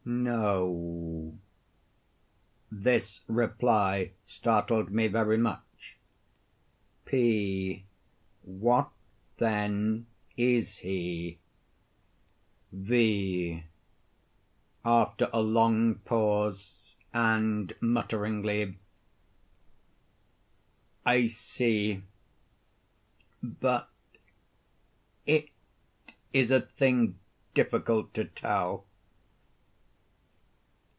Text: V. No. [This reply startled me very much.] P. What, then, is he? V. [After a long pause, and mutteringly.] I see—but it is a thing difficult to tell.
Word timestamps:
V. 0.03 0.09
No. 0.09 1.37
[This 2.71 3.21
reply 3.27 4.13
startled 4.25 4.89
me 4.89 5.07
very 5.07 5.37
much.] 5.37 5.99
P. 7.05 7.85
What, 8.41 8.89
then, 9.37 10.07
is 10.35 10.77
he? 10.79 11.37
V. 12.71 13.63
[After 14.83 15.29
a 15.31 15.41
long 15.41 15.93
pause, 15.99 16.95
and 17.13 17.71
mutteringly.] 17.79 18.77
I 21.05 21.27
see—but 21.27 23.87
it 25.27 25.49
is 26.33 26.49
a 26.49 26.61
thing 26.61 27.19
difficult 27.53 28.15
to 28.15 28.25
tell. 28.25 28.87